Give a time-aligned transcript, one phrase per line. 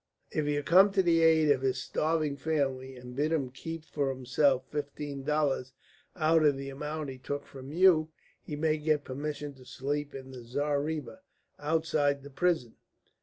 [0.31, 4.09] If you come to the aid of his starving family and bid him keep for
[4.09, 5.73] himself fifteen dollars
[6.15, 8.09] out of the amount he took from you,
[8.43, 11.19] you may get permission to sleep in the zareeba
[11.59, 12.77] outside the prison.